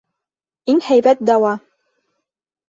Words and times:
Иң 0.73 0.81
һәйбәт 0.85 1.21
дауа. 1.31 1.53